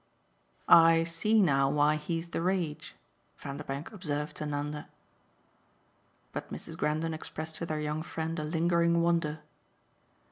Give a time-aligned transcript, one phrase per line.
[0.67, 2.95] "I see now why he's the rage!"
[3.37, 4.89] Vanderbank observed to Nanda.
[6.31, 6.75] But Mrs.
[6.75, 9.41] Grendon expressed to their young friend a lingering wonder.